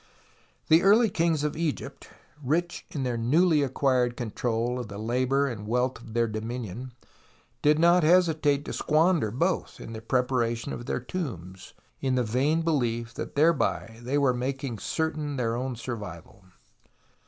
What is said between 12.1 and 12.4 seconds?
the